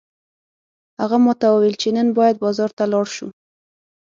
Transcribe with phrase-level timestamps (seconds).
[1.01, 3.27] هغه ماته وویل چې نن باید بازار ته لاړ شو